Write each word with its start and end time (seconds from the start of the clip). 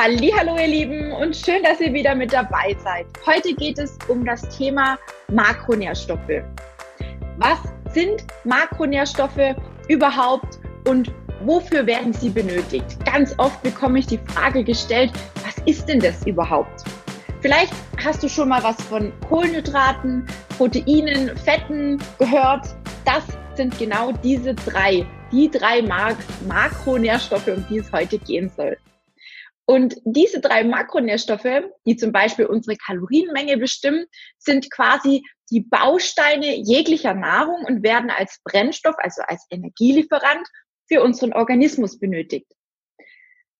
Hallo 0.00 0.56
ihr 0.56 0.68
Lieben 0.68 1.10
und 1.10 1.34
schön, 1.34 1.64
dass 1.64 1.80
ihr 1.80 1.92
wieder 1.92 2.14
mit 2.14 2.32
dabei 2.32 2.76
seid. 2.84 3.06
Heute 3.26 3.52
geht 3.52 3.80
es 3.80 3.98
um 4.06 4.24
das 4.24 4.42
Thema 4.56 4.96
Makronährstoffe. 5.26 6.44
Was 7.38 7.58
sind 7.92 8.24
Makronährstoffe 8.44 9.56
überhaupt 9.88 10.60
und 10.86 11.12
wofür 11.40 11.84
werden 11.84 12.12
sie 12.12 12.28
benötigt? 12.28 13.04
Ganz 13.04 13.34
oft 13.38 13.60
bekomme 13.64 13.98
ich 13.98 14.06
die 14.06 14.20
Frage 14.28 14.62
gestellt, 14.62 15.10
was 15.44 15.56
ist 15.66 15.88
denn 15.88 15.98
das 15.98 16.24
überhaupt? 16.24 16.84
Vielleicht 17.40 17.72
hast 18.00 18.22
du 18.22 18.28
schon 18.28 18.50
mal 18.50 18.62
was 18.62 18.80
von 18.82 19.12
Kohlenhydraten, 19.28 20.24
Proteinen, 20.56 21.36
Fetten 21.38 22.00
gehört. 22.20 22.68
Das 23.04 23.24
sind 23.56 23.76
genau 23.80 24.12
diese 24.22 24.54
drei, 24.54 25.04
die 25.32 25.50
drei 25.50 25.82
Mak 25.82 26.18
Makronährstoffe, 26.46 27.48
um 27.48 27.66
die 27.68 27.78
es 27.78 27.90
heute 27.90 28.16
gehen 28.20 28.48
soll. 28.56 28.76
Und 29.70 29.96
diese 30.06 30.40
drei 30.40 30.64
Makronährstoffe, 30.64 31.62
die 31.84 31.96
zum 31.96 32.10
Beispiel 32.10 32.46
unsere 32.46 32.78
Kalorienmenge 32.78 33.58
bestimmen, 33.58 34.06
sind 34.38 34.70
quasi 34.70 35.22
die 35.50 35.60
Bausteine 35.60 36.56
jeglicher 36.56 37.12
Nahrung 37.12 37.66
und 37.66 37.82
werden 37.82 38.08
als 38.08 38.40
Brennstoff, 38.44 38.94
also 38.96 39.20
als 39.26 39.46
Energielieferant 39.50 40.48
für 40.86 41.02
unseren 41.02 41.34
Organismus 41.34 41.98
benötigt. 41.98 42.50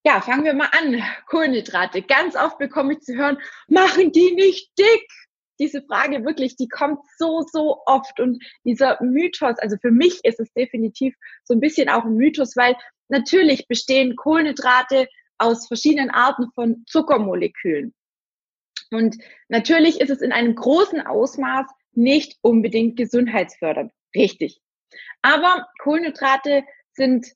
Ja, 0.02 0.23
fangen 0.23 0.46
wir 0.46 0.55
mal 0.55 0.70
an. 0.73 1.02
Kohlenhydrate. 1.27 2.01
Ganz 2.01 2.37
oft 2.37 2.56
bekomme 2.56 2.95
ich 2.95 3.01
zu 3.01 3.15
hören, 3.15 3.37
machen 3.66 4.10
die 4.10 4.32
nicht 4.32 4.70
dick? 4.79 5.06
Diese 5.60 5.82
Frage 5.82 6.24
wirklich, 6.24 6.56
die 6.56 6.68
kommt 6.68 7.01
so, 7.18 7.45
so 7.52 7.82
oft. 7.84 8.18
Und 8.18 8.43
dieser 8.65 8.96
Mythos, 9.02 9.59
also 9.59 9.77
für 9.82 9.90
mich 9.90 10.20
ist 10.24 10.40
es 10.40 10.51
definitiv 10.54 11.15
so 11.45 11.52
ein 11.52 11.60
bisschen 11.60 11.90
auch 11.90 12.06
ein 12.06 12.15
Mythos, 12.15 12.56
weil 12.56 12.77
natürlich 13.09 13.68
bestehen 13.68 14.16
Kohlenhydrate 14.16 15.06
aus 15.38 15.66
verschiedenen 15.66 16.10
Arten 16.10 16.51
von 16.55 16.84
Zuckermolekülen. 16.87 17.95
Und 18.90 19.16
natürlich 19.49 20.01
ist 20.01 20.10
es 20.10 20.21
in 20.21 20.32
einem 20.32 20.54
großen 20.54 21.01
Ausmaß 21.07 21.66
nicht 21.93 22.38
unbedingt 22.43 22.96
gesundheitsfördernd. 22.96 23.93
Richtig. 24.15 24.60
Aber 25.23 25.66
Kohlenhydrate 25.82 26.65
sind 26.93 27.27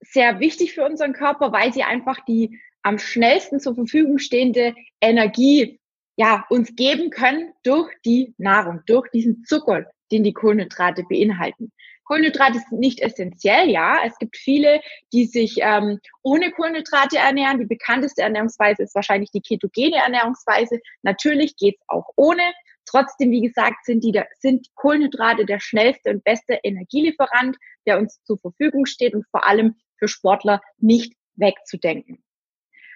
sehr 0.00 0.40
wichtig 0.40 0.74
für 0.74 0.84
unseren 0.84 1.12
Körper, 1.12 1.52
weil 1.52 1.72
sie 1.72 1.82
einfach 1.82 2.24
die 2.24 2.60
am 2.82 2.98
schnellsten 2.98 3.60
zur 3.60 3.74
Verfügung 3.74 4.18
stehende 4.18 4.74
Energie 5.00 5.80
ja, 6.16 6.44
uns 6.48 6.76
geben 6.76 7.10
können 7.10 7.52
durch 7.64 7.92
die 8.04 8.34
Nahrung, 8.38 8.82
durch 8.86 9.10
diesen 9.10 9.44
Zucker, 9.44 9.86
den 10.12 10.22
die 10.22 10.32
Kohlenhydrate 10.32 11.04
beinhalten. 11.08 11.72
Kohlenhydrate 12.04 12.58
sind 12.58 12.80
nicht 12.80 13.00
essentiell, 13.00 13.70
ja. 13.70 13.98
Es 14.04 14.18
gibt 14.18 14.36
viele, 14.36 14.80
die 15.12 15.26
sich 15.26 15.56
ähm, 15.60 15.98
ohne 16.22 16.50
Kohlenhydrate 16.50 17.18
ernähren. 17.18 17.58
Die 17.58 17.66
bekannteste 17.66 18.22
Ernährungsweise 18.22 18.82
ist 18.82 18.94
wahrscheinlich 18.94 19.30
die 19.30 19.40
ketogene 19.40 19.96
Ernährungsweise. 19.96 20.80
Natürlich 21.02 21.56
geht's 21.56 21.82
auch 21.88 22.10
ohne. 22.16 22.42
Trotzdem, 22.86 23.30
wie 23.30 23.40
gesagt, 23.40 23.84
sind, 23.84 24.04
die 24.04 24.20
sind 24.38 24.68
Kohlenhydrate 24.74 25.46
der 25.46 25.60
schnellste 25.60 26.10
und 26.10 26.24
beste 26.24 26.58
Energielieferant, 26.62 27.56
der 27.86 27.98
uns 27.98 28.22
zur 28.24 28.38
Verfügung 28.38 28.84
steht 28.86 29.14
und 29.14 29.26
vor 29.30 29.46
allem 29.46 29.76
für 29.98 30.08
Sportler 30.08 30.60
nicht 30.78 31.14
wegzudenken. 31.36 32.22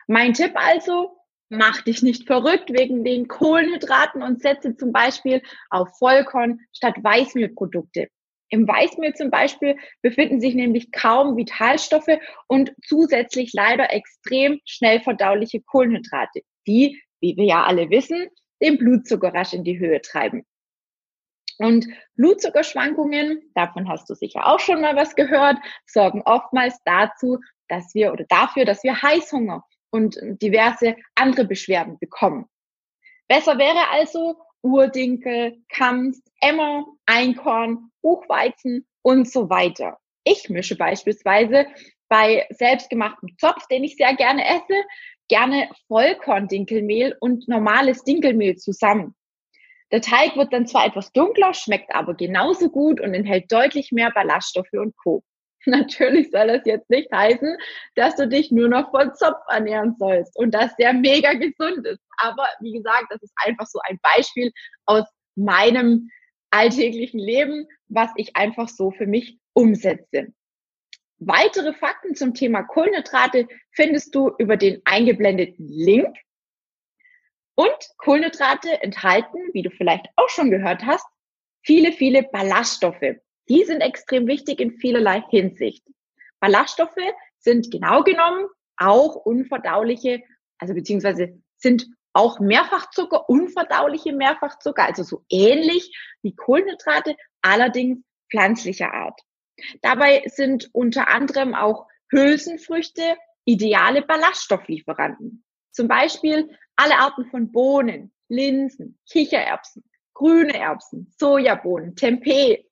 Mein 0.06 0.34
Tipp 0.34 0.52
also, 0.54 1.16
mach 1.48 1.82
dich 1.82 2.02
nicht 2.02 2.26
verrückt 2.26 2.70
wegen 2.70 3.04
den 3.04 3.28
Kohlenhydraten 3.28 4.22
und 4.22 4.42
setze 4.42 4.76
zum 4.76 4.92
Beispiel 4.92 5.42
auf 5.70 5.96
Vollkorn 5.98 6.60
statt 6.72 6.96
Weißmehlprodukte. 7.02 8.08
Im 8.50 8.66
Weißmehl 8.66 9.14
zum 9.14 9.30
Beispiel 9.30 9.76
befinden 10.02 10.40
sich 10.40 10.54
nämlich 10.54 10.90
kaum 10.90 11.36
Vitalstoffe 11.36 12.18
und 12.46 12.72
zusätzlich 12.86 13.52
leider 13.52 13.92
extrem 13.92 14.60
schnell 14.64 15.00
verdauliche 15.00 15.60
Kohlenhydrate, 15.60 16.40
die, 16.66 17.02
wie 17.20 17.36
wir 17.36 17.44
ja 17.44 17.64
alle 17.64 17.90
wissen, 17.90 18.28
den 18.62 18.78
Blutzucker 18.78 19.34
rasch 19.34 19.52
in 19.52 19.64
die 19.64 19.78
Höhe 19.78 20.00
treiben. 20.00 20.46
Und 21.58 21.86
Blutzuckerschwankungen, 22.14 23.50
davon 23.54 23.88
hast 23.88 24.08
du 24.08 24.14
sicher 24.14 24.46
auch 24.46 24.60
schon 24.60 24.80
mal 24.80 24.96
was 24.96 25.14
gehört, 25.16 25.56
sorgen 25.86 26.22
oftmals 26.24 26.78
dazu, 26.84 27.40
dass 27.68 27.94
wir 27.94 28.12
oder 28.12 28.24
dafür, 28.28 28.64
dass 28.64 28.84
wir 28.84 29.02
Heißhunger 29.02 29.64
und 29.90 30.18
diverse 30.22 30.96
andere 31.16 31.44
Beschwerden 31.44 31.98
bekommen. 31.98 32.46
Besser 33.26 33.58
wäre 33.58 33.90
also, 33.90 34.36
Urdinkel, 34.62 35.62
Kamst, 35.68 36.30
Emmer, 36.40 36.86
Einkorn, 37.06 37.90
Buchweizen 38.02 38.86
und 39.02 39.30
so 39.30 39.50
weiter. 39.50 39.98
Ich 40.24 40.48
mische 40.50 40.76
beispielsweise 40.76 41.66
bei 42.08 42.46
selbstgemachtem 42.50 43.36
Zopf, 43.38 43.66
den 43.68 43.84
ich 43.84 43.96
sehr 43.96 44.14
gerne 44.14 44.44
esse, 44.46 44.82
gerne 45.28 45.70
Vollkorn-Dinkelmehl 45.88 47.16
und 47.20 47.48
normales 47.48 48.02
Dinkelmehl 48.04 48.56
zusammen. 48.56 49.14
Der 49.90 50.02
Teig 50.02 50.36
wird 50.36 50.52
dann 50.52 50.66
zwar 50.66 50.86
etwas 50.86 51.12
dunkler, 51.12 51.54
schmeckt 51.54 51.94
aber 51.94 52.14
genauso 52.14 52.70
gut 52.70 53.00
und 53.00 53.14
enthält 53.14 53.50
deutlich 53.50 53.92
mehr 53.92 54.10
Ballaststoffe 54.10 54.72
und 54.72 54.96
Co. 54.96 55.22
Natürlich 55.70 56.30
soll 56.30 56.46
das 56.46 56.62
jetzt 56.64 56.88
nicht 56.88 57.12
heißen, 57.12 57.56
dass 57.94 58.16
du 58.16 58.26
dich 58.26 58.50
nur 58.50 58.68
noch 58.68 58.90
von 58.90 59.14
Zopf 59.14 59.36
ernähren 59.48 59.94
sollst 59.98 60.34
und 60.36 60.52
dass 60.52 60.74
der 60.76 60.94
mega 60.94 61.34
gesund 61.34 61.86
ist. 61.86 62.00
Aber 62.16 62.46
wie 62.60 62.72
gesagt, 62.72 63.06
das 63.10 63.22
ist 63.22 63.34
einfach 63.44 63.66
so 63.66 63.78
ein 63.86 63.98
Beispiel 64.02 64.50
aus 64.86 65.04
meinem 65.36 66.10
alltäglichen 66.50 67.20
Leben, 67.20 67.68
was 67.88 68.10
ich 68.16 68.34
einfach 68.34 68.68
so 68.68 68.90
für 68.90 69.06
mich 69.06 69.38
umsetze. 69.52 70.28
Weitere 71.18 71.74
Fakten 71.74 72.14
zum 72.14 72.32
Thema 72.32 72.62
Kohlenhydrate 72.62 73.46
findest 73.72 74.14
du 74.14 74.32
über 74.38 74.56
den 74.56 74.80
eingeblendeten 74.86 75.68
Link. 75.68 76.16
Und 77.56 77.76
Kohlenhydrate 77.98 78.82
enthalten, 78.82 79.38
wie 79.52 79.62
du 79.62 79.70
vielleicht 79.70 80.06
auch 80.16 80.28
schon 80.30 80.50
gehört 80.50 80.86
hast, 80.86 81.04
viele, 81.62 81.92
viele 81.92 82.22
Ballaststoffe. 82.22 83.18
Die 83.48 83.64
sind 83.64 83.80
extrem 83.80 84.26
wichtig 84.26 84.60
in 84.60 84.72
vielerlei 84.72 85.22
Hinsicht. 85.30 85.84
Ballaststoffe 86.40 86.94
sind 87.38 87.70
genau 87.70 88.02
genommen 88.02 88.46
auch 88.76 89.16
unverdauliche, 89.16 90.22
also 90.58 90.74
beziehungsweise 90.74 91.40
sind 91.56 91.86
auch 92.12 92.40
Mehrfachzucker, 92.40 93.28
unverdauliche 93.28 94.12
Mehrfachzucker, 94.12 94.84
also 94.84 95.02
so 95.02 95.24
ähnlich 95.28 95.96
wie 96.22 96.34
Kohlenhydrate, 96.34 97.16
allerdings 97.42 97.98
pflanzlicher 98.30 98.92
Art. 98.92 99.20
Dabei 99.82 100.22
sind 100.26 100.68
unter 100.72 101.08
anderem 101.08 101.54
auch 101.54 101.86
Hülsenfrüchte 102.10 103.16
ideale 103.44 104.02
Ballaststofflieferanten. 104.02 105.44
Zum 105.72 105.88
Beispiel 105.88 106.56
alle 106.76 106.98
Arten 106.98 107.26
von 107.26 107.50
Bohnen, 107.50 108.12
Linsen, 108.28 108.98
Kichererbsen, 109.10 109.84
grüne 110.14 110.54
Erbsen, 110.58 111.12
Sojabohnen, 111.18 111.96
Tempeh, 111.96 112.67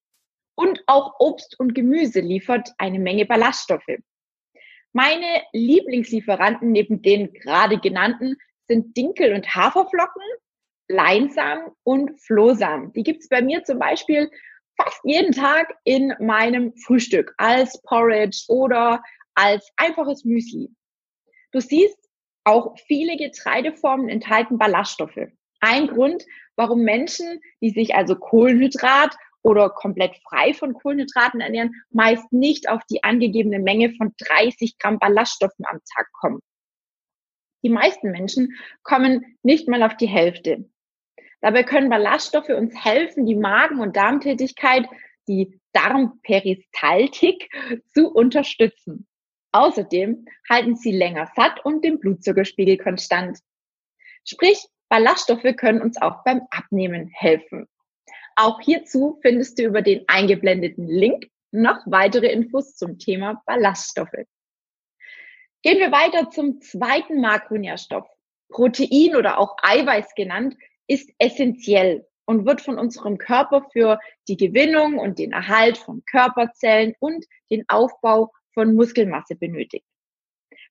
und 0.57 0.83
auch 0.87 1.15
Obst 1.21 1.59
und 1.61 1.75
Gemüse 1.75 2.21
liefert 2.21 2.71
eine 2.79 2.99
Menge 2.99 3.27
Ballaststoffe. 3.27 3.99
Meine 4.93 5.43
Lieblingslieferanten 5.53 6.73
neben 6.73 7.03
den 7.03 7.33
gerade 7.33 7.79
genannten 7.79 8.37
sind 8.67 8.97
Dinkel- 8.97 9.35
und 9.35 9.55
Haferflocken, 9.55 10.23
Leinsamen 10.89 11.71
und 11.85 12.21
Flohsamen. 12.21 12.93
Die 12.95 13.03
gibt's 13.03 13.29
bei 13.29 13.43
mir 13.43 13.63
zum 13.65 13.79
Beispiel 13.79 14.31
fast 14.77 15.01
jeden 15.05 15.33
Tag 15.33 15.75
in 15.85 16.15
meinem 16.19 16.75
Frühstück 16.77 17.35
als 17.39 17.81
Porridge 17.83 18.45
oder 18.49 19.03
als 19.35 19.71
einfaches 19.77 20.25
Müsli. 20.25 20.71
Du 21.53 21.61
siehst, 21.61 21.99
auch 22.45 22.79
viele 22.87 23.17
Getreideformen 23.17 24.09
enthalten 24.09 24.57
Ballaststoffe. 24.57 25.19
Ein 25.61 25.89
Grund, 25.89 26.25
warum 26.55 26.83
Menschen, 26.83 27.41
die 27.61 27.71
sich 27.71 27.97
also 27.97 28.15
Kohlenhydrat 28.15 29.17
oder 29.47 29.71
komplett 29.71 30.17
frei 30.29 30.55
von 30.55 30.75
Kohlenhydraten 30.75 31.41
ernähren, 31.41 31.73
meist 31.91 32.33
nicht 32.33 32.69
auf 32.69 32.83
die 32.91 33.05
angegebene 33.05 33.61
Menge 33.61 33.95
von 33.95 34.13
30 34.19 34.77
Gramm 34.77 34.99
Ballaststoffen 34.99 35.65
am 35.67 35.79
Tag 35.95 36.09
kommen. 36.13 36.41
Die 37.63 37.69
meisten 37.69 38.11
Menschen 38.11 38.57
kommen 38.83 39.39
nicht 39.45 39.69
mal 39.69 39.85
auf 39.85 39.97
die 39.97 40.09
Hälfte. 40.09 40.69
Dabei 41.41 41.63
können 41.63 41.91
Ballaststoffe 41.91 42.49
uns 42.49 42.75
helfen, 42.85 43.25
die 43.25 43.37
Magen- 43.37 43.79
und 43.79 43.97
Darmtätigkeit, 43.97 44.89
die 45.29 45.61
Darmperistaltik 45.73 47.49
zu 47.95 48.11
unterstützen. 48.13 49.07
Außerdem 49.53 50.25
halten 50.51 50.75
sie 50.75 50.91
länger 50.91 51.31
satt 51.37 51.65
und 51.65 51.85
den 51.85 52.01
Blutzuckerspiegel 52.01 52.79
konstant. 52.79 53.39
Sprich, 54.25 54.59
Ballaststoffe 54.89 55.55
können 55.57 55.83
uns 55.83 56.03
auch 56.03 56.25
beim 56.25 56.41
Abnehmen 56.51 57.09
helfen. 57.13 57.69
Auch 58.37 58.61
hierzu 58.61 59.19
findest 59.23 59.59
du 59.59 59.65
über 59.65 59.81
den 59.81 60.05
eingeblendeten 60.09 60.87
Link 60.87 61.31
noch 61.53 61.79
weitere 61.87 62.31
Infos 62.31 62.77
zum 62.77 62.99
Thema 62.99 63.43
Ballaststoffe. 63.47 64.27
Gehen 65.63 65.79
wir 65.79 65.91
weiter 65.91 66.31
zum 66.31 66.61
zweiten 66.61 67.21
Makronährstoff. 67.21 68.07
Protein 68.51 69.17
oder 69.17 69.39
auch 69.39 69.57
Eiweiß 69.63 70.15
genannt 70.15 70.55
ist 70.87 71.11
essentiell 71.19 72.07
und 72.27 72.45
wird 72.47 72.61
von 72.61 72.79
unserem 72.79 73.19
Körper 73.19 73.67
für 73.73 73.99
die 74.29 74.37
Gewinnung 74.37 74.99
und 74.99 75.19
den 75.19 75.33
Erhalt 75.33 75.79
von 75.79 76.05
Körperzellen 76.05 76.95
und 77.01 77.25
den 77.51 77.65
Aufbau 77.69 78.33
von 78.53 78.75
Muskelmasse 78.75 79.35
benötigt. 79.35 79.87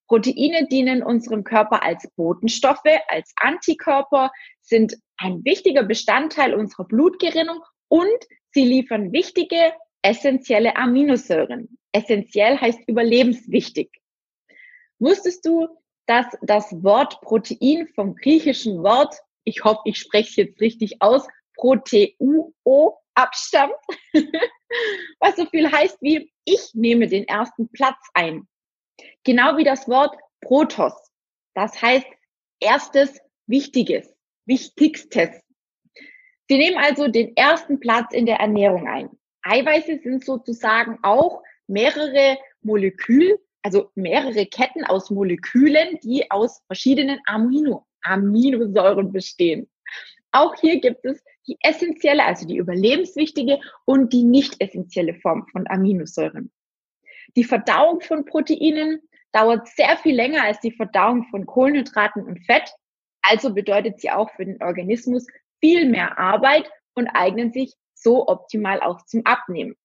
Proteine 0.07 0.67
dienen 0.67 1.01
unserem 1.01 1.43
Körper 1.43 1.81
als 1.81 2.07
Botenstoffe, 2.15 2.81
als 3.07 3.33
Antikörper, 3.37 4.31
sind 4.61 4.95
ein 5.17 5.43
wichtiger 5.45 5.83
Bestandteil 5.83 6.53
unserer 6.53 6.85
Blutgerinnung 6.85 7.61
und 7.87 8.19
sie 8.51 8.65
liefern 8.65 9.11
wichtige, 9.11 9.73
essentielle 10.01 10.75
Aminosäuren. 10.75 11.77
Essentiell 11.91 12.57
heißt 12.59 12.79
überlebenswichtig. 12.87 13.89
Wusstest 14.99 15.45
du, 15.45 15.67
dass 16.05 16.25
das 16.41 16.71
Wort 16.83 17.21
Protein 17.21 17.87
vom 17.95 18.15
griechischen 18.15 18.83
Wort, 18.83 19.15
ich 19.43 19.63
hoffe, 19.63 19.81
ich 19.85 19.97
spreche 19.97 20.29
es 20.29 20.35
jetzt 20.35 20.61
richtig 20.61 21.01
aus, 21.01 21.27
Proteuo 21.55 22.99
abstammt, 23.15 23.73
was 25.19 25.35
so 25.37 25.45
viel 25.45 25.71
heißt 25.71 25.97
wie 26.01 26.31
ich 26.43 26.71
nehme 26.73 27.07
den 27.07 27.27
ersten 27.27 27.69
Platz 27.69 27.97
ein. 28.13 28.47
Genau 29.23 29.57
wie 29.57 29.63
das 29.63 29.87
Wort 29.87 30.15
Protos, 30.41 30.93
das 31.55 31.81
heißt 31.81 32.07
erstes 32.59 33.19
Wichtiges, 33.47 34.14
Wichtigstes. 34.45 35.29
Sie 36.47 36.57
nehmen 36.57 36.77
also 36.77 37.07
den 37.07 37.35
ersten 37.35 37.79
Platz 37.79 38.13
in 38.13 38.25
der 38.25 38.37
Ernährung 38.37 38.87
ein. 38.87 39.09
Eiweiße 39.41 39.99
sind 40.03 40.23
sozusagen 40.23 40.99
auch 41.03 41.41
mehrere 41.67 42.37
Molekül, 42.61 43.39
also 43.63 43.91
mehrere 43.95 44.45
Ketten 44.45 44.83
aus 44.83 45.09
Molekülen, 45.09 45.99
die 46.03 46.29
aus 46.29 46.61
verschiedenen 46.67 47.19
Amino, 47.25 47.85
Aminosäuren 48.03 49.11
bestehen. 49.11 49.69
Auch 50.31 50.55
hier 50.59 50.79
gibt 50.79 51.05
es 51.05 51.23
die 51.47 51.57
essentielle, 51.61 52.25
also 52.25 52.45
die 52.45 52.57
überlebenswichtige 52.57 53.59
und 53.85 54.13
die 54.13 54.23
nicht 54.23 54.59
essentielle 54.59 55.15
Form 55.15 55.47
von 55.51 55.67
Aminosäuren. 55.67 56.51
Die 57.35 57.43
Verdauung 57.43 58.01
von 58.01 58.25
Proteinen 58.25 59.01
dauert 59.31 59.67
sehr 59.67 59.97
viel 59.97 60.15
länger 60.15 60.43
als 60.43 60.59
die 60.59 60.71
Verdauung 60.71 61.25
von 61.29 61.45
Kohlenhydraten 61.45 62.23
und 62.23 62.45
Fett. 62.45 62.69
Also 63.27 63.53
bedeutet 63.53 63.99
sie 63.99 64.11
auch 64.11 64.29
für 64.31 64.45
den 64.45 64.61
Organismus 64.61 65.25
viel 65.59 65.89
mehr 65.89 66.17
Arbeit 66.19 66.69
und 66.93 67.07
eignen 67.07 67.51
sich 67.51 67.73
so 67.93 68.27
optimal 68.27 68.81
auch 68.81 69.03
zum 69.05 69.25
Abnehmen. 69.25 69.75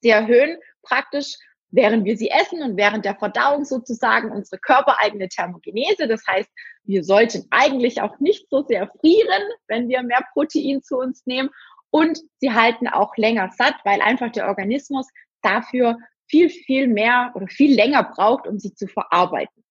Sie 0.00 0.10
erhöhen 0.10 0.58
praktisch, 0.82 1.36
während 1.70 2.04
wir 2.04 2.16
sie 2.16 2.30
essen 2.30 2.62
und 2.62 2.76
während 2.76 3.04
der 3.04 3.16
Verdauung 3.16 3.64
sozusagen 3.64 4.30
unsere 4.30 4.60
körpereigene 4.60 5.28
Thermogenese. 5.28 6.06
Das 6.06 6.26
heißt, 6.26 6.50
wir 6.84 7.02
sollten 7.02 7.46
eigentlich 7.50 8.00
auch 8.00 8.18
nicht 8.20 8.48
so 8.50 8.62
sehr 8.62 8.90
frieren, 9.00 9.42
wenn 9.66 9.88
wir 9.88 10.02
mehr 10.02 10.24
Protein 10.32 10.82
zu 10.82 10.98
uns 10.98 11.26
nehmen. 11.26 11.50
Und 11.90 12.20
sie 12.38 12.52
halten 12.52 12.88
auch 12.88 13.16
länger 13.16 13.50
satt, 13.56 13.74
weil 13.84 14.02
einfach 14.02 14.30
der 14.32 14.48
Organismus 14.48 15.08
dafür 15.42 15.96
viel, 16.26 16.50
viel 16.50 16.88
mehr 16.88 17.32
oder 17.34 17.46
viel 17.46 17.74
länger 17.74 18.04
braucht, 18.04 18.46
um 18.46 18.58
sie 18.58 18.74
zu 18.74 18.86
verarbeiten. 18.86 19.63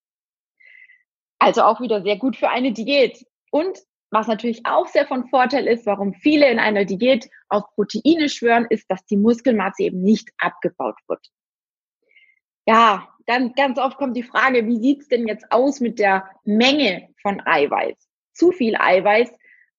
Also 1.43 1.63
auch 1.63 1.81
wieder 1.81 2.01
sehr 2.03 2.15
gut 2.15 2.37
für 2.37 2.49
eine 2.49 2.71
Diät. 2.71 3.25
Und 3.51 3.77
was 4.11 4.27
natürlich 4.27 4.65
auch 4.65 4.87
sehr 4.87 5.05
von 5.05 5.27
Vorteil 5.27 5.67
ist, 5.67 5.85
warum 5.85 6.13
viele 6.13 6.49
in 6.49 6.57
einer 6.57 6.85
Diät 6.85 7.29
auf 7.49 7.65
Proteine 7.75 8.29
schwören, 8.29 8.65
ist, 8.69 8.89
dass 8.89 9.03
die 9.07 9.17
Muskelmasse 9.17 9.83
eben 9.83 10.01
nicht 10.01 10.29
abgebaut 10.37 10.95
wird. 11.09 11.19
Ja, 12.65 13.09
dann 13.25 13.51
ganz 13.55 13.77
oft 13.77 13.97
kommt 13.97 14.15
die 14.15 14.23
Frage, 14.23 14.65
wie 14.67 14.77
sieht's 14.77 15.09
denn 15.09 15.27
jetzt 15.27 15.51
aus 15.51 15.81
mit 15.81 15.99
der 15.99 16.29
Menge 16.45 17.09
von 17.21 17.41
Eiweiß? 17.45 17.97
Zu 18.31 18.53
viel 18.53 18.77
Eiweiß, 18.77 19.29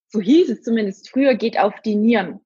so 0.09 0.21
hieß 0.21 0.51
es 0.51 0.63
zumindest 0.63 1.09
früher, 1.09 1.35
geht 1.35 1.59
auf 1.59 1.81
die 1.81 1.97
Nieren. 1.97 2.41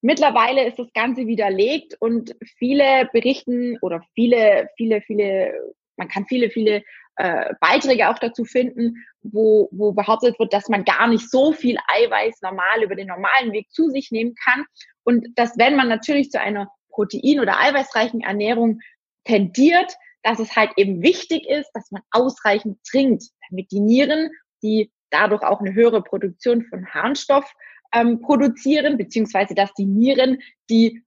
Mittlerweile 0.00 0.64
ist 0.64 0.78
das 0.78 0.92
Ganze 0.92 1.26
widerlegt 1.26 1.96
und 1.98 2.36
viele 2.56 3.08
berichten 3.12 3.78
oder 3.80 4.00
viele, 4.14 4.68
viele, 4.76 5.00
viele, 5.00 5.74
man 5.96 6.06
kann 6.06 6.24
viele, 6.26 6.50
viele 6.50 6.84
äh, 7.18 7.54
Beiträge 7.60 8.08
auch 8.08 8.18
dazu 8.18 8.44
finden, 8.44 9.04
wo, 9.22 9.68
wo 9.72 9.92
behauptet 9.92 10.38
wird, 10.38 10.52
dass 10.52 10.68
man 10.68 10.84
gar 10.84 11.08
nicht 11.08 11.28
so 11.30 11.52
viel 11.52 11.76
Eiweiß 11.88 12.40
normal 12.42 12.82
über 12.82 12.94
den 12.94 13.08
normalen 13.08 13.52
Weg 13.52 13.70
zu 13.72 13.90
sich 13.90 14.10
nehmen 14.12 14.34
kann. 14.36 14.64
Und 15.04 15.26
dass 15.36 15.58
wenn 15.58 15.74
man 15.74 15.88
natürlich 15.88 16.30
zu 16.30 16.40
einer 16.40 16.70
protein- 16.90 17.40
oder 17.40 17.58
eiweißreichen 17.60 18.20
Ernährung 18.20 18.80
tendiert, 19.24 19.96
dass 20.22 20.38
es 20.38 20.54
halt 20.54 20.70
eben 20.76 21.02
wichtig 21.02 21.48
ist, 21.48 21.70
dass 21.74 21.90
man 21.90 22.02
ausreichend 22.12 22.78
trinkt, 22.88 23.24
damit 23.50 23.70
die 23.72 23.80
Nieren, 23.80 24.30
die 24.62 24.92
dadurch 25.10 25.42
auch 25.42 25.60
eine 25.60 25.74
höhere 25.74 26.02
Produktion 26.02 26.64
von 26.66 26.86
Harnstoff 26.86 27.52
ähm, 27.92 28.20
produzieren, 28.20 28.96
beziehungsweise 28.96 29.54
dass 29.54 29.72
die 29.74 29.86
Nieren 29.86 30.38
die, 30.70 31.02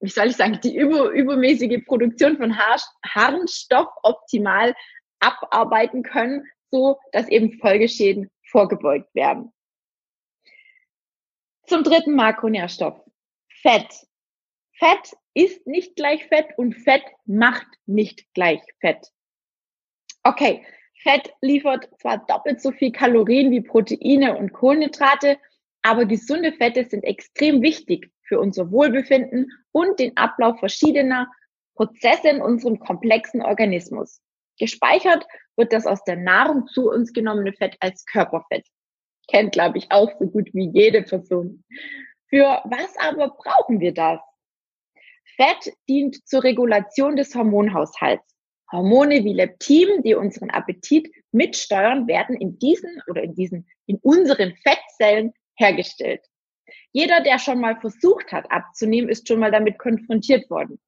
wie 0.00 0.10
soll 0.10 0.28
ich 0.28 0.36
sagen, 0.36 0.58
die 0.62 0.76
über, 0.76 1.10
übermäßige 1.10 1.84
Produktion 1.86 2.36
von 2.36 2.58
Harnstoff 2.58 3.88
optimal 4.02 4.74
abarbeiten 5.20 6.02
können, 6.02 6.46
so 6.70 6.98
dass 7.12 7.28
eben 7.28 7.52
Folgeschäden 7.58 8.30
vorgebeugt 8.42 9.14
werden. 9.14 9.52
Zum 11.66 11.84
dritten 11.84 12.14
Makronährstoff. 12.14 13.00
Fett. 13.62 14.06
Fett 14.72 15.14
ist 15.34 15.66
nicht 15.66 15.94
gleich 15.94 16.26
Fett 16.26 16.46
und 16.56 16.74
Fett 16.74 17.04
macht 17.26 17.66
nicht 17.86 18.26
gleich 18.34 18.60
Fett. 18.80 19.12
Okay, 20.22 20.64
Fett 21.02 21.32
liefert 21.40 21.88
zwar 22.00 22.18
doppelt 22.26 22.60
so 22.60 22.72
viel 22.72 22.92
Kalorien 22.92 23.50
wie 23.50 23.60
Proteine 23.60 24.36
und 24.36 24.52
Kohlenhydrate, 24.52 25.38
aber 25.82 26.04
gesunde 26.04 26.52
Fette 26.52 26.84
sind 26.84 27.04
extrem 27.04 27.62
wichtig 27.62 28.10
für 28.22 28.38
unser 28.38 28.70
Wohlbefinden 28.70 29.50
und 29.72 29.98
den 29.98 30.16
Ablauf 30.16 30.58
verschiedener 30.58 31.30
Prozesse 31.74 32.28
in 32.28 32.42
unserem 32.42 32.78
komplexen 32.78 33.42
Organismus. 33.42 34.20
Gespeichert 34.60 35.26
wird 35.56 35.72
das 35.72 35.86
aus 35.86 36.04
der 36.04 36.16
Nahrung 36.16 36.68
zu 36.68 36.90
uns 36.90 37.12
genommene 37.12 37.52
Fett 37.54 37.76
als 37.80 38.04
Körperfett. 38.04 38.66
Kennt, 39.28 39.52
glaube 39.52 39.78
ich, 39.78 39.90
auch 39.90 40.10
so 40.18 40.26
gut 40.26 40.50
wie 40.52 40.70
jede 40.72 41.02
Person. 41.02 41.64
Für 42.28 42.60
was 42.64 42.94
aber 42.98 43.30
brauchen 43.30 43.80
wir 43.80 43.94
das? 43.94 44.20
Fett 45.36 45.72
dient 45.88 46.28
zur 46.28 46.44
Regulation 46.44 47.16
des 47.16 47.34
Hormonhaushalts. 47.34 48.24
Hormone 48.70 49.24
wie 49.24 49.32
Leptin, 49.32 50.02
die 50.02 50.14
unseren 50.14 50.50
Appetit 50.50 51.10
mitsteuern, 51.32 52.06
werden 52.06 52.36
in 52.36 52.58
diesen 52.58 53.02
oder 53.08 53.22
in 53.22 53.34
diesen, 53.34 53.66
in 53.86 53.98
unseren 54.02 54.54
Fettzellen 54.56 55.32
hergestellt. 55.56 56.20
Jeder, 56.92 57.22
der 57.22 57.38
schon 57.38 57.60
mal 57.60 57.80
versucht 57.80 58.30
hat 58.30 58.50
abzunehmen, 58.50 59.08
ist 59.08 59.26
schon 59.26 59.40
mal 59.40 59.50
damit 59.50 59.78
konfrontiert 59.78 60.48
worden. 60.50 60.78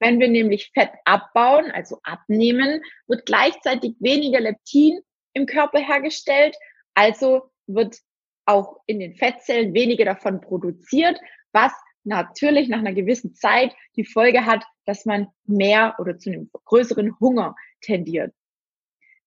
Wenn 0.00 0.20
wir 0.20 0.28
nämlich 0.28 0.70
Fett 0.74 0.90
abbauen, 1.04 1.70
also 1.70 1.98
abnehmen, 2.02 2.82
wird 3.06 3.26
gleichzeitig 3.26 3.94
weniger 3.98 4.40
Leptin 4.40 5.00
im 5.32 5.46
Körper 5.46 5.78
hergestellt, 5.80 6.56
also 6.94 7.50
wird 7.66 7.98
auch 8.46 8.80
in 8.86 9.00
den 9.00 9.14
Fettzellen 9.14 9.74
weniger 9.74 10.04
davon 10.04 10.40
produziert, 10.40 11.20
was 11.52 11.72
natürlich 12.04 12.68
nach 12.68 12.78
einer 12.78 12.94
gewissen 12.94 13.34
Zeit 13.34 13.74
die 13.96 14.04
Folge 14.04 14.46
hat, 14.46 14.64
dass 14.86 15.04
man 15.04 15.28
mehr 15.44 15.96
oder 15.98 16.18
zu 16.18 16.30
einem 16.30 16.50
größeren 16.64 17.18
Hunger 17.20 17.54
tendiert. 17.82 18.32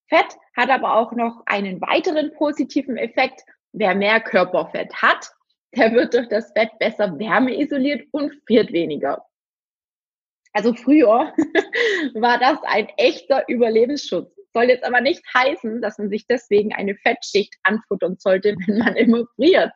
Fett 0.07 0.37
hat 0.57 0.69
aber 0.69 0.95
auch 0.95 1.11
noch 1.13 1.43
einen 1.45 1.79
weiteren 1.79 2.33
positiven 2.33 2.97
Effekt. 2.97 3.43
Wer 3.71 3.95
mehr 3.95 4.19
Körperfett 4.19 4.93
hat, 5.01 5.31
der 5.75 5.93
wird 5.93 6.13
durch 6.13 6.27
das 6.27 6.51
Fett 6.51 6.77
besser 6.79 7.17
wärmeisoliert 7.17 8.07
und 8.11 8.33
friert 8.45 8.73
weniger. 8.73 9.25
Also 10.53 10.73
früher 10.73 11.33
war 12.15 12.39
das 12.39 12.59
ein 12.63 12.87
echter 12.97 13.43
Überlebensschutz. 13.47 14.31
Soll 14.53 14.65
jetzt 14.65 14.83
aber 14.83 14.99
nicht 14.99 15.23
heißen, 15.33 15.81
dass 15.81 15.97
man 15.97 16.09
sich 16.09 16.27
deswegen 16.27 16.73
eine 16.73 16.95
Fettschicht 16.95 17.55
anfuttern 17.63 18.17
sollte, 18.19 18.55
wenn 18.67 18.79
man 18.79 18.95
immer 18.95 19.25
friert. 19.35 19.71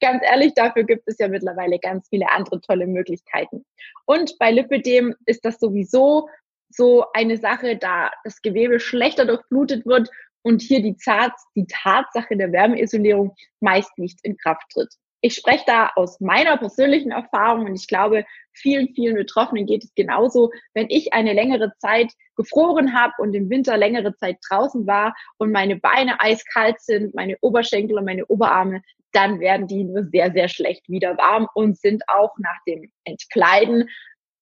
Ganz 0.00 0.22
ehrlich, 0.24 0.54
dafür 0.54 0.84
gibt 0.84 1.04
es 1.06 1.18
ja 1.18 1.28
mittlerweile 1.28 1.78
ganz 1.78 2.08
viele 2.08 2.30
andere 2.30 2.60
tolle 2.60 2.86
Möglichkeiten. 2.86 3.64
Und 4.04 4.38
bei 4.38 4.50
Lipidem 4.50 5.14
ist 5.26 5.44
das 5.44 5.58
sowieso 5.58 6.28
so 6.68 7.04
eine 7.14 7.36
Sache, 7.36 7.76
da 7.76 8.10
das 8.24 8.42
Gewebe 8.42 8.80
schlechter 8.80 9.24
durchblutet 9.24 9.86
wird 9.86 10.10
und 10.42 10.62
hier 10.62 10.82
die, 10.82 10.96
Tats 10.96 11.44
die 11.54 11.66
Tatsache 11.66 12.36
der 12.36 12.52
Wärmeisolierung 12.52 13.34
meist 13.60 13.96
nicht 13.98 14.18
in 14.22 14.36
Kraft 14.36 14.68
tritt. 14.72 14.92
Ich 15.20 15.34
spreche 15.34 15.64
da 15.66 15.90
aus 15.96 16.20
meiner 16.20 16.56
persönlichen 16.56 17.10
Erfahrung 17.10 17.66
und 17.66 17.74
ich 17.74 17.88
glaube, 17.88 18.24
vielen, 18.52 18.94
vielen 18.94 19.16
Betroffenen 19.16 19.66
geht 19.66 19.84
es 19.84 19.94
genauso. 19.94 20.50
Wenn 20.74 20.86
ich 20.90 21.12
eine 21.12 21.32
längere 21.32 21.72
Zeit 21.78 22.12
gefroren 22.36 22.94
habe 22.94 23.14
und 23.18 23.34
im 23.34 23.48
Winter 23.50 23.76
längere 23.76 24.14
Zeit 24.16 24.38
draußen 24.48 24.86
war 24.86 25.14
und 25.38 25.52
meine 25.52 25.76
Beine 25.76 26.20
eiskalt 26.20 26.80
sind, 26.80 27.14
meine 27.14 27.36
Oberschenkel 27.40 27.98
und 27.98 28.04
meine 28.04 28.26
Oberarme, 28.26 28.82
dann 29.12 29.40
werden 29.40 29.66
die 29.66 29.84
nur 29.84 30.04
sehr, 30.04 30.30
sehr 30.32 30.48
schlecht 30.48 30.88
wieder 30.88 31.16
warm 31.16 31.48
und 31.54 31.78
sind 31.78 32.02
auch 32.08 32.36
nach 32.38 32.58
dem 32.66 32.90
Entkleiden 33.04 33.88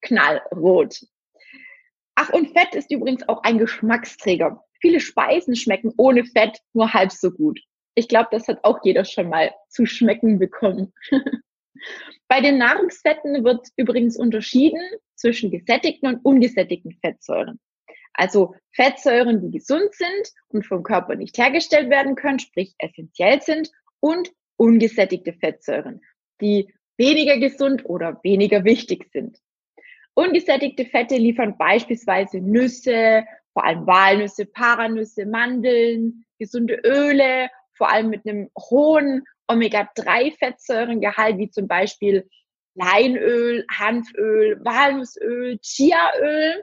knallrot. 0.02 1.06
Ach, 2.16 2.30
und 2.30 2.50
Fett 2.52 2.74
ist 2.74 2.90
übrigens 2.90 3.28
auch 3.28 3.42
ein 3.42 3.58
Geschmacksträger. 3.58 4.64
Viele 4.80 5.00
Speisen 5.00 5.56
schmecken 5.56 5.92
ohne 5.96 6.24
Fett 6.24 6.58
nur 6.72 6.92
halb 6.92 7.12
so 7.12 7.30
gut. 7.30 7.60
Ich 7.94 8.08
glaube, 8.08 8.28
das 8.32 8.48
hat 8.48 8.64
auch 8.64 8.80
jeder 8.82 9.04
schon 9.04 9.28
mal 9.28 9.52
zu 9.68 9.86
schmecken 9.86 10.38
bekommen. 10.38 10.92
Bei 12.28 12.40
den 12.40 12.58
Nahrungsfetten 12.58 13.44
wird 13.44 13.68
übrigens 13.76 14.16
unterschieden 14.16 14.80
zwischen 15.14 15.50
gesättigten 15.50 16.08
und 16.08 16.24
ungesättigten 16.24 16.92
Fettsäuren. 17.00 17.60
Also 18.14 18.54
Fettsäuren, 18.72 19.40
die 19.40 19.50
gesund 19.50 19.92
sind 19.92 20.32
und 20.48 20.64
vom 20.64 20.82
Körper 20.82 21.16
nicht 21.16 21.36
hergestellt 21.36 21.90
werden 21.90 22.14
können, 22.14 22.38
sprich 22.38 22.74
essentiell 22.78 23.42
sind 23.42 23.70
und 24.00 24.30
ungesättigte 24.56 25.32
Fettsäuren, 25.32 26.00
die 26.40 26.72
weniger 26.96 27.38
gesund 27.38 27.84
oder 27.84 28.20
weniger 28.22 28.64
wichtig 28.64 29.10
sind. 29.12 29.38
Ungesättigte 30.14 30.84
Fette 30.86 31.16
liefern 31.16 31.58
beispielsweise 31.58 32.38
Nüsse, 32.38 33.24
vor 33.52 33.64
allem 33.64 33.86
Walnüsse, 33.86 34.46
Paranüsse, 34.46 35.26
Mandeln, 35.26 36.24
gesunde 36.38 36.80
Öle, 36.84 37.48
vor 37.76 37.90
allem 37.90 38.10
mit 38.10 38.26
einem 38.26 38.50
hohen 38.58 39.24
Omega-3-Fettsäurengehalt, 39.48 41.38
wie 41.38 41.50
zum 41.50 41.68
Beispiel 41.68 42.28
Leinöl, 42.74 43.64
Hanföl, 43.70 44.58
Walnussöl, 44.64 45.58
Chiaöl. 45.62 46.62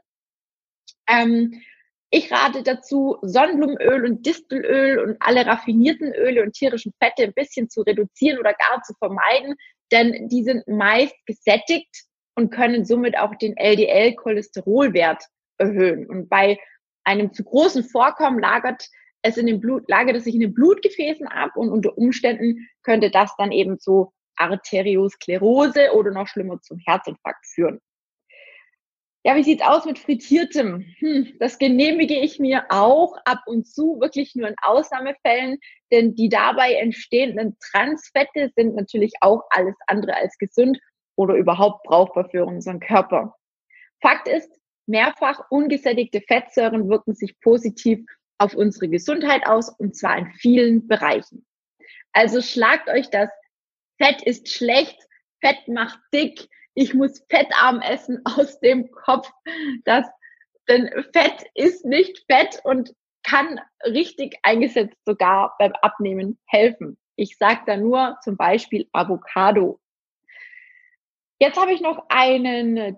Ähm, 1.07 1.61
ich 2.09 2.31
rate 2.31 2.63
dazu, 2.63 3.17
Sonnenblumenöl 3.21 4.05
und 4.05 4.25
Distelöl 4.25 4.99
und 4.99 5.17
alle 5.21 5.45
raffinierten 5.45 6.13
Öle 6.13 6.43
und 6.43 6.53
tierischen 6.53 6.93
Fette 7.01 7.23
ein 7.23 7.33
bisschen 7.33 7.69
zu 7.69 7.81
reduzieren 7.81 8.39
oder 8.39 8.53
gar 8.53 8.81
zu 8.83 8.93
vermeiden, 8.95 9.55
denn 9.93 10.27
die 10.27 10.43
sind 10.43 10.67
meist 10.67 11.15
gesättigt 11.25 12.03
und 12.35 12.49
können 12.49 12.83
somit 12.85 13.17
auch 13.17 13.35
den 13.35 13.55
LDL-Cholesterolwert 13.55 15.23
erhöhen. 15.57 16.05
Und 16.05 16.27
bei 16.27 16.59
einem 17.05 17.33
zu 17.33 17.43
großen 17.45 17.85
Vorkommen 17.85 18.39
lagert 18.39 18.89
es 19.21 19.37
in 19.37 19.47
dem 19.47 19.59
Blut, 19.59 19.87
lagert 19.87 20.15
es 20.15 20.23
sich 20.23 20.35
in 20.35 20.41
den 20.41 20.53
Blutgefäßen 20.53 21.27
ab 21.27 21.51
und 21.55 21.69
unter 21.69 21.97
Umständen 21.97 22.67
könnte 22.83 23.11
das 23.11 23.35
dann 23.37 23.51
eben 23.51 23.79
zu 23.79 24.11
Arteriosklerose 24.35 25.93
oder 25.93 26.11
noch 26.11 26.27
schlimmer 26.27 26.59
zum 26.61 26.79
Herzinfarkt 26.79 27.45
führen. 27.45 27.79
Ja, 29.23 29.35
wie 29.35 29.43
sieht's 29.43 29.61
aus 29.61 29.85
mit 29.85 29.99
frittiertem? 29.99 30.83
Hm, 30.97 31.33
das 31.39 31.59
genehmige 31.59 32.15
ich 32.19 32.39
mir 32.39 32.65
auch 32.69 33.15
ab 33.25 33.41
und 33.45 33.67
zu, 33.67 33.99
wirklich 33.99 34.33
nur 34.33 34.47
in 34.47 34.55
Ausnahmefällen, 34.63 35.59
denn 35.91 36.15
die 36.15 36.27
dabei 36.27 36.73
entstehenden 36.73 37.55
Transfette 37.59 38.51
sind 38.55 38.75
natürlich 38.75 39.13
auch 39.21 39.43
alles 39.51 39.75
andere 39.85 40.15
als 40.15 40.39
gesund 40.39 40.79
oder 41.15 41.35
überhaupt 41.35 41.83
brauchbar 41.83 42.29
für 42.31 42.45
unseren 42.45 42.79
Körper. 42.79 43.35
Fakt 44.01 44.27
ist, 44.27 44.49
mehrfach 44.87 45.39
ungesättigte 45.51 46.21
Fettsäuren 46.21 46.89
wirken 46.89 47.13
sich 47.13 47.39
positiv 47.41 48.03
auf 48.41 48.55
unsere 48.55 48.89
Gesundheit 48.89 49.45
aus 49.45 49.69
und 49.69 49.95
zwar 49.95 50.17
in 50.17 50.31
vielen 50.33 50.87
Bereichen. 50.87 51.45
Also 52.11 52.41
schlagt 52.41 52.89
euch 52.89 53.09
das 53.09 53.29
Fett 54.01 54.23
ist 54.23 54.49
schlecht, 54.49 54.97
Fett 55.41 55.67
macht 55.67 55.99
dick, 56.11 56.49
ich 56.73 56.95
muss 56.95 57.23
fettarm 57.29 57.81
essen 57.81 58.21
aus 58.25 58.59
dem 58.59 58.89
Kopf. 58.91 59.31
Das, 59.85 60.07
denn 60.67 60.89
Fett 61.13 61.45
ist 61.53 61.85
nicht 61.85 62.25
Fett 62.27 62.59
und 62.63 62.95
kann 63.23 63.59
richtig 63.85 64.37
eingesetzt 64.41 64.97
sogar 65.05 65.55
beim 65.59 65.73
Abnehmen 65.83 66.39
helfen. 66.47 66.97
Ich 67.15 67.37
sage 67.37 67.61
da 67.67 67.77
nur 67.77 68.17
zum 68.23 68.37
Beispiel 68.37 68.89
Avocado. 68.91 69.79
Jetzt 71.39 71.59
habe 71.59 71.73
ich 71.73 71.81
noch 71.81 72.05
einen 72.09 72.97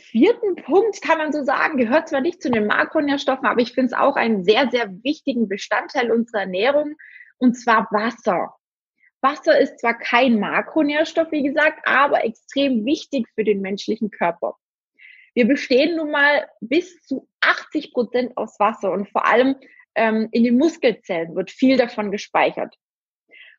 vierten 0.00 0.56
Punkt, 0.56 1.00
kann 1.02 1.18
man 1.18 1.32
so 1.32 1.42
sagen, 1.42 1.78
gehört 1.78 2.08
zwar 2.08 2.20
nicht 2.20 2.42
zu 2.42 2.50
den 2.50 2.66
Makronährstoffen, 2.66 3.46
aber 3.46 3.60
ich 3.60 3.72
finde 3.72 3.86
es 3.86 3.92
auch 3.92 4.16
einen 4.16 4.44
sehr, 4.44 4.70
sehr 4.70 4.90
wichtigen 5.02 5.48
Bestandteil 5.48 6.10
unserer 6.10 6.40
Ernährung, 6.40 6.96
und 7.38 7.54
zwar 7.54 7.88
Wasser. 7.90 8.54
Wasser 9.20 9.58
ist 9.58 9.80
zwar 9.80 9.98
kein 9.98 10.38
Makronährstoff, 10.38 11.32
wie 11.32 11.42
gesagt, 11.42 11.80
aber 11.86 12.24
extrem 12.24 12.84
wichtig 12.84 13.26
für 13.34 13.44
den 13.44 13.60
menschlichen 13.60 14.10
Körper. 14.10 14.56
Wir 15.34 15.46
bestehen 15.46 15.96
nun 15.96 16.10
mal 16.10 16.48
bis 16.60 17.02
zu 17.02 17.28
80 17.40 17.92
Prozent 17.92 18.36
aus 18.36 18.58
Wasser 18.60 18.92
und 18.92 19.08
vor 19.10 19.26
allem 19.26 19.56
ähm, 19.94 20.28
in 20.32 20.44
den 20.44 20.56
Muskelzellen 20.56 21.34
wird 21.34 21.50
viel 21.50 21.76
davon 21.76 22.10
gespeichert. 22.10 22.76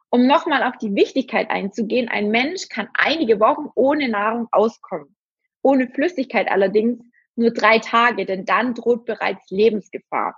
Um 0.10 0.26
nochmal 0.26 0.64
auf 0.64 0.78
die 0.78 0.96
Wichtigkeit 0.96 1.50
einzugehen, 1.50 2.08
ein 2.08 2.30
Mensch 2.30 2.70
kann 2.70 2.88
einige 2.94 3.40
Wochen 3.40 3.68
ohne 3.76 4.08
Nahrung 4.08 4.48
auskommen. 4.52 5.17
Ohne 5.62 5.90
Flüssigkeit 5.90 6.50
allerdings 6.50 7.04
nur 7.36 7.52
drei 7.52 7.80
Tage, 7.80 8.26
denn 8.26 8.46
dann 8.46 8.74
droht 8.74 9.06
bereits 9.06 9.50
Lebensgefahr. 9.50 10.36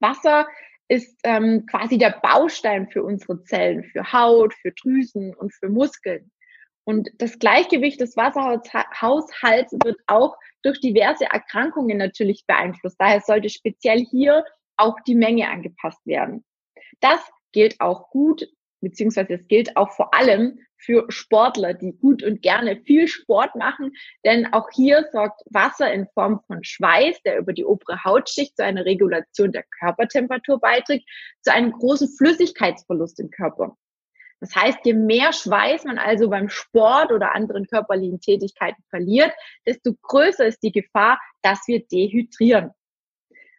Wasser 0.00 0.46
ist 0.88 1.18
ähm, 1.24 1.64
quasi 1.66 1.96
der 1.96 2.20
Baustein 2.22 2.88
für 2.88 3.02
unsere 3.02 3.42
Zellen, 3.44 3.84
für 3.84 4.12
Haut, 4.12 4.52
für 4.54 4.72
Drüsen 4.72 5.34
und 5.34 5.54
für 5.54 5.68
Muskeln. 5.68 6.30
Und 6.84 7.08
das 7.16 7.38
Gleichgewicht 7.38 8.00
des 8.00 8.14
Wasserhaushalts 8.16 9.72
wird 9.82 9.98
auch 10.06 10.36
durch 10.62 10.80
diverse 10.80 11.24
Erkrankungen 11.24 11.96
natürlich 11.96 12.44
beeinflusst. 12.46 12.96
Daher 12.98 13.22
sollte 13.22 13.48
speziell 13.48 14.04
hier 14.04 14.44
auch 14.76 14.96
die 15.06 15.14
Menge 15.14 15.48
angepasst 15.48 16.04
werden. 16.04 16.44
Das 17.00 17.20
gilt 17.52 17.80
auch 17.80 18.10
gut, 18.10 18.46
beziehungsweise 18.80 19.34
es 19.34 19.48
gilt 19.48 19.76
auch 19.76 19.92
vor 19.92 20.12
allem 20.12 20.58
für 20.84 21.06
Sportler, 21.08 21.74
die 21.74 21.92
gut 21.92 22.22
und 22.22 22.42
gerne 22.42 22.76
viel 22.84 23.08
Sport 23.08 23.54
machen, 23.56 23.92
denn 24.24 24.52
auch 24.52 24.68
hier 24.72 25.08
sorgt 25.12 25.42
Wasser 25.46 25.92
in 25.92 26.06
Form 26.14 26.40
von 26.46 26.62
Schweiß, 26.62 27.22
der 27.22 27.38
über 27.38 27.52
die 27.52 27.64
obere 27.64 28.04
Hautschicht 28.04 28.56
zu 28.56 28.64
einer 28.64 28.84
Regulation 28.84 29.52
der 29.52 29.64
Körpertemperatur 29.78 30.60
beiträgt, 30.60 31.08
zu 31.42 31.52
einem 31.52 31.72
großen 31.72 32.08
Flüssigkeitsverlust 32.16 33.20
im 33.20 33.30
Körper. 33.30 33.76
Das 34.40 34.54
heißt, 34.54 34.80
je 34.84 34.92
mehr 34.92 35.32
Schweiß 35.32 35.84
man 35.84 35.98
also 35.98 36.28
beim 36.28 36.48
Sport 36.50 37.12
oder 37.12 37.34
anderen 37.34 37.66
körperlichen 37.66 38.20
Tätigkeiten 38.20 38.82
verliert, 38.90 39.32
desto 39.66 39.94
größer 40.02 40.46
ist 40.46 40.62
die 40.62 40.72
Gefahr, 40.72 41.18
dass 41.42 41.60
wir 41.66 41.86
dehydrieren. 41.86 42.70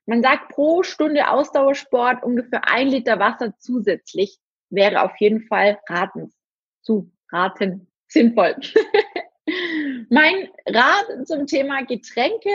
Man 0.05 0.21
sagt 0.21 0.49
pro 0.49 0.83
Stunde 0.83 1.29
Ausdauersport 1.29 2.23
ungefähr 2.23 2.69
ein 2.69 2.87
Liter 2.87 3.17
Wasser 3.17 3.55
zusätzlich 3.57 4.37
wäre 4.69 5.01
auf 5.03 5.13
jeden 5.19 5.41
Fall 5.47 5.79
ratens 5.89 6.35
zu 6.81 7.11
raten 7.31 7.87
sinnvoll. 8.07 8.55
mein 10.09 10.49
Rat 10.67 11.27
zum 11.27 11.47
Thema 11.47 11.83
Getränke. 11.83 12.49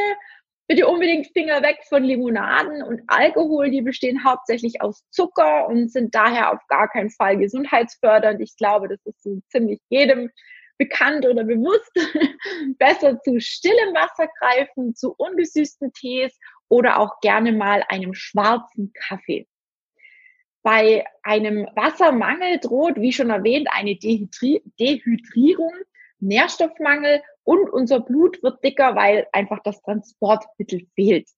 Bitte 0.66 0.86
unbedingt 0.86 1.26
Finger 1.32 1.62
weg 1.62 1.78
von 1.88 2.04
Limonaden 2.04 2.82
und 2.82 3.02
Alkohol. 3.08 3.70
Die 3.70 3.82
bestehen 3.82 4.24
hauptsächlich 4.24 4.80
aus 4.80 5.02
Zucker 5.10 5.66
und 5.66 5.90
sind 5.90 6.14
daher 6.14 6.52
auf 6.52 6.64
gar 6.68 6.88
keinen 6.88 7.10
Fall 7.10 7.38
gesundheitsfördernd. 7.38 8.40
Ich 8.40 8.56
glaube, 8.56 8.88
das 8.88 9.04
ist 9.04 9.22
so 9.22 9.40
ziemlich 9.48 9.80
jedem 9.88 10.30
bekannt 10.78 11.26
oder 11.26 11.44
bewusst. 11.44 11.92
Besser 12.78 13.20
zu 13.20 13.40
stillem 13.40 13.94
Wasser 13.94 14.28
greifen, 14.38 14.94
zu 14.94 15.12
ungesüßten 15.18 15.92
Tees 15.92 16.38
oder 16.68 17.00
auch 17.00 17.20
gerne 17.20 17.52
mal 17.52 17.84
einem 17.88 18.14
schwarzen 18.14 18.92
Kaffee. 18.92 19.46
Bei 20.62 21.04
einem 21.22 21.66
Wassermangel 21.74 22.58
droht, 22.58 22.96
wie 22.96 23.12
schon 23.12 23.30
erwähnt, 23.30 23.68
eine 23.70 23.96
Dehydri 23.96 24.62
Dehydrierung, 24.78 25.72
Nährstoffmangel 26.18 27.22
und 27.44 27.70
unser 27.70 28.00
Blut 28.00 28.42
wird 28.42 28.62
dicker, 28.62 28.94
weil 28.94 29.26
einfach 29.32 29.60
das 29.64 29.80
Transportmittel 29.82 30.86
fehlt. 30.94 31.30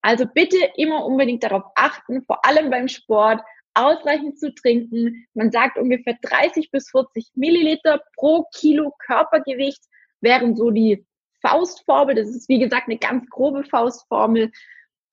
Also 0.00 0.26
bitte 0.26 0.58
immer 0.76 1.04
unbedingt 1.04 1.42
darauf 1.42 1.64
achten, 1.74 2.22
vor 2.22 2.44
allem 2.44 2.70
beim 2.70 2.88
Sport, 2.88 3.40
ausreichend 3.74 4.38
zu 4.38 4.54
trinken. 4.54 5.26
Man 5.34 5.50
sagt 5.50 5.78
ungefähr 5.78 6.16
30 6.22 6.70
bis 6.70 6.90
40 6.90 7.32
Milliliter 7.34 8.02
pro 8.16 8.46
Kilo 8.54 8.92
Körpergewicht 8.98 9.82
wären 10.20 10.54
so 10.54 10.70
die 10.70 11.04
Faustformel. 11.40 12.14
Das 12.14 12.28
ist 12.28 12.48
wie 12.48 12.58
gesagt 12.58 12.88
eine 12.88 12.98
ganz 12.98 13.28
grobe 13.28 13.64
Faustformel. 13.64 14.52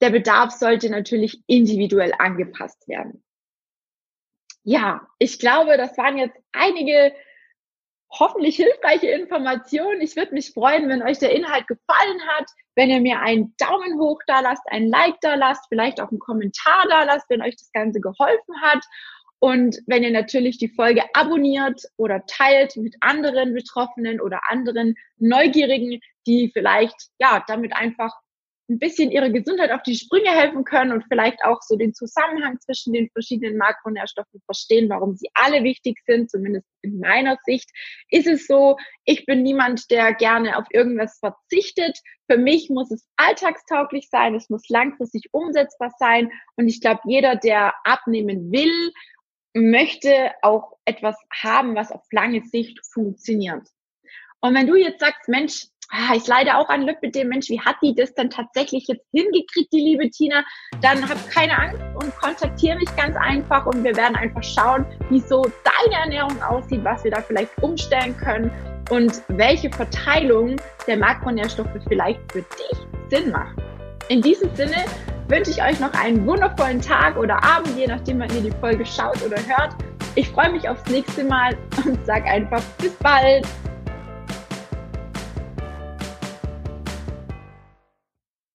Der 0.02 0.12
Bedarf 0.12 0.52
sollte 0.52 0.90
natürlich 0.90 1.42
individuell 1.48 2.14
angepasst 2.18 2.88
werden 2.88 3.24
ja, 4.64 5.08
ich 5.20 5.40
glaube, 5.40 5.78
das 5.78 5.98
waren 5.98 6.18
jetzt 6.18 6.38
einige 6.52 7.14
hoffentlich 8.12 8.56
hilfreiche 8.56 9.08
Informationen. 9.08 10.02
Ich 10.02 10.16
würde 10.16 10.34
mich 10.34 10.52
freuen, 10.52 10.90
wenn 10.90 11.04
euch 11.04 11.20
der 11.20 11.36
Inhalt 11.36 11.68
gefallen 11.68 12.22
hat, 12.28 12.46
wenn 12.76 12.90
ihr 12.90 13.02
mir 13.02 13.20
einen 13.20 13.54
Daumen 13.58 14.00
hoch 14.00 14.20
da 14.26 14.40
lasst, 14.40 14.64
ein 14.68 14.88
Like 14.88 15.20
da 15.22 15.36
lasst, 15.36 15.66
vielleicht 15.70 16.02
auch 16.02 16.10
einen 16.10 16.20
Kommentar 16.20 16.86
da 16.90 17.04
lasst, 17.04 17.30
wenn 17.30 17.42
euch 17.42 17.56
das 17.56 17.72
Ganze 17.72 18.00
geholfen 18.00 18.62
hat. 18.62 18.84
Und 19.40 19.80
wenn 19.86 20.04
ihr 20.04 20.12
natürlich 20.12 20.58
die 20.58 20.68
Folge 20.68 21.04
abonniert 21.14 21.82
oder 21.98 22.26
teilt 22.26 22.76
mit 22.76 22.96
anderen 23.00 23.54
Betroffenen 23.54 24.20
oder 24.20 24.42
anderen 24.50 24.96
Neugierigen, 25.18 26.02
die 26.28 26.52
vielleicht 26.54 26.96
ja 27.20 27.44
damit 27.48 27.74
einfach 27.74 28.14
ein 28.70 28.80
bisschen 28.80 29.12
ihre 29.12 29.32
Gesundheit 29.32 29.72
auf 29.72 29.82
die 29.82 29.96
Sprünge 29.96 30.30
helfen 30.30 30.64
können 30.64 30.92
und 30.92 31.04
vielleicht 31.12 31.44
auch 31.44 31.62
so 31.62 31.76
den 31.76 31.94
Zusammenhang 31.94 32.60
zwischen 32.60 32.94
den 32.94 33.10
verschiedenen 33.10 33.58
Makronährstoffen 33.58 34.42
verstehen, 34.46 34.90
warum 34.90 35.16
sie 35.16 35.30
alle 35.34 35.64
wichtig 35.64 35.98
sind, 36.06 36.30
zumindest 36.30 36.68
in 36.82 37.00
meiner 37.00 37.38
Sicht, 37.46 37.70
ist 38.10 38.28
es 38.28 38.46
so, 38.46 38.78
ich 39.06 39.26
bin 39.26 39.42
niemand, 39.42 39.90
der 39.90 40.14
gerne 40.14 40.58
auf 40.58 40.66
irgendwas 40.70 41.18
verzichtet. 41.20 42.00
Für 42.30 42.38
mich 42.38 42.70
muss 42.70 42.92
es 42.92 43.08
alltagstauglich 43.18 44.08
sein, 44.10 44.36
es 44.36 44.50
muss 44.50 44.70
langfristig 44.70 45.30
umsetzbar 45.32 45.92
sein 45.98 46.32
und 46.56 46.68
ich 46.68 46.80
glaube, 46.80 47.02
jeder, 47.06 47.36
der 47.36 47.74
abnehmen 47.84 48.52
will, 48.52 48.92
möchte 49.54 50.32
auch 50.44 50.78
etwas 50.86 51.18
haben, 51.34 51.76
was 51.76 51.92
auf 51.92 52.06
lange 52.12 52.46
Sicht 52.46 52.80
funktioniert. 52.94 53.68
Und 54.42 54.54
wenn 54.54 54.68
du 54.68 54.76
jetzt 54.76 55.00
sagst, 55.00 55.28
Mensch, 55.28 55.66
ah, 55.92 56.16
ich 56.16 56.28
leide 56.28 56.58
auch 56.58 56.70
an 56.70 56.84
Lipidem, 56.84 57.30
Mensch, 57.30 57.50
wie 57.50 57.60
hat 57.60 57.78
die 57.82 57.96
das 57.96 58.14
denn 58.14 58.30
tatsächlich 58.30 58.88
jetzt 58.88 59.06
hingekriegt, 59.12 59.72
die 59.74 59.82
liebe 59.82 60.10
Tina? 60.10 60.44
Dann 60.82 61.08
hab 61.08 61.30
keine 61.30 61.58
Angst 61.58 61.82
und 61.96 62.16
kontaktiere 62.18 62.78
mich 62.78 62.96
ganz 62.96 63.16
einfach 63.16 63.66
und 63.66 63.84
wir 63.84 63.96
werden 63.96 64.16
einfach 64.16 64.44
schauen, 64.44 64.86
wie 65.10 65.20
so 65.20 65.42
deine 65.42 65.96
Ernährung 65.96 66.42
aussieht, 66.42 66.84
was 66.84 67.04
wir 67.04 67.12
da 67.12 67.22
vielleicht 67.22 67.52
umstellen 67.62 68.16
können 68.18 68.52
und 68.90 69.22
welche 69.30 69.70
Verteilung 69.70 70.56
der 70.88 70.98
Makronährstoffe 70.98 71.70
vielleicht 71.88 72.20
für 72.32 72.42
dich 72.42 72.78
Sinn 73.10 73.32
macht. 73.32 73.56
In 74.10 74.22
diesem 74.22 74.54
Sinne 74.56 74.86
wünsche 75.28 75.52
ich 75.52 75.62
euch 75.62 75.80
noch 75.80 75.94
einen 75.94 76.26
wundervollen 76.26 76.82
Tag 76.82 77.18
oder 77.18 77.44
Abend, 77.44 77.78
je 77.78 77.86
nachdem, 77.86 78.20
wann 78.20 78.36
ihr 78.36 78.42
die 78.42 78.58
Folge 78.60 78.86
schaut 78.86 79.22
oder 79.24 79.38
hört. 79.38 79.76
Ich 80.16 80.30
freue 80.30 80.52
mich 80.52 80.68
aufs 80.68 80.90
nächste 80.90 81.24
Mal 81.24 81.56
und 81.86 82.04
sage 82.06 82.26
einfach 82.26 82.64
bis 82.80 82.94
bald. 82.96 83.46